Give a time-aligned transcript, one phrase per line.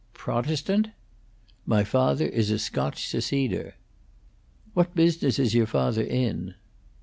[0.15, 0.87] "Protestant?"
[1.67, 3.73] "My father is a Scotch Seceder."
[4.73, 6.55] "What business is your father in?"